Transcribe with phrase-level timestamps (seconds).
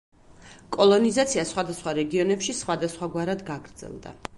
[0.75, 4.21] კოლონიზაცია სხვადასხვა რეგიონებში სხვადასხვაგვარად გაგრძელდა.